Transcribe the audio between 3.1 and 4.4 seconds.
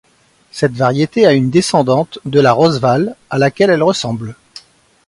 à laquelle elle ressemble.